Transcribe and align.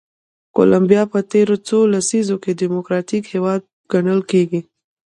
کولمبیا 0.55 1.03
په 1.11 1.19
تېرو 1.31 1.55
څو 1.67 1.77
لسیزو 1.93 2.35
کې 2.43 2.57
ډیموکراتیک 2.61 3.23
هېواد 3.33 3.61
ګڼل 3.91 4.21
کېږي. 4.31 4.61